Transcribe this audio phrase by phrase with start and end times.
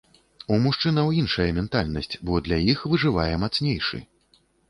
[0.53, 3.97] У мужчынаў іншая ментальнасць, бо для іх выжывае мацнейшы.